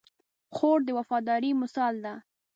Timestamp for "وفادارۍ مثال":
0.97-1.95